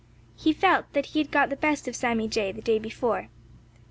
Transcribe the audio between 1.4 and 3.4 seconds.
the best of Sammy Jay the day before.